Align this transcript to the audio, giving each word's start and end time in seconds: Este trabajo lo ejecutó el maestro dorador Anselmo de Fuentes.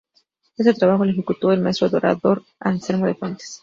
Este 0.57 0.73
trabajo 0.73 1.05
lo 1.05 1.11
ejecutó 1.11 1.51
el 1.51 1.61
maestro 1.61 1.87
dorador 1.89 2.43
Anselmo 2.59 3.05
de 3.05 3.13
Fuentes. 3.13 3.59